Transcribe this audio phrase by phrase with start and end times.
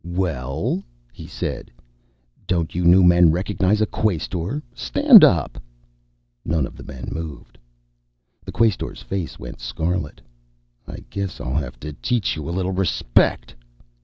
[0.03, 0.81] "Well?"
[1.13, 1.69] he said.
[2.47, 4.63] "Don't you new men recognize a Quaestor?
[4.73, 5.61] Stand up!"
[6.43, 7.59] None of the men moved.
[8.43, 10.19] The Quaestor's face went scarlet.
[10.87, 13.53] "I guess I'll have to teach you a little respect."